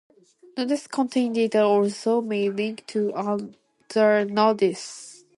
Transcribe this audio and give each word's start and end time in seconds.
Nodes 0.57 0.87
contain 0.87 1.31
data 1.33 1.59
and 1.59 1.65
also 1.67 2.21
may 2.21 2.49
link 2.49 2.87
to 2.87 3.13
other 3.13 4.25
nodes. 4.25 5.23